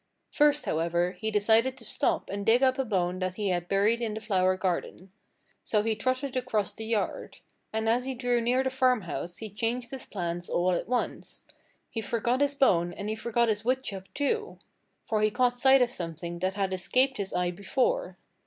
[0.31, 4.01] First, however, he decided to stop and dig up a bone that he had buried
[4.01, 5.11] in the flower garden.
[5.63, 7.37] So he trotted across the yard.
[7.71, 11.45] And as he drew near the farmhouse he changed his plans all at once.
[11.91, 14.57] He forgot his bone and he forgot his woodchuck, too.
[15.07, 18.17] For he caught sight of something that had escaped his eye before.